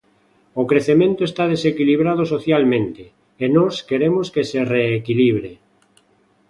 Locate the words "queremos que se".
3.89-4.59